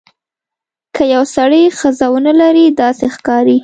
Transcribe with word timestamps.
که 0.95 1.03
یو 1.13 1.23
سړی 1.35 1.63
ښځه 1.79 2.05
ونه 2.11 2.33
لري 2.41 2.65
داسې 2.81 3.05
ښکاري. 3.15 3.57